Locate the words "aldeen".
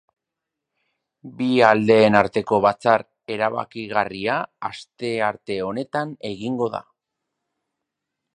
1.67-2.17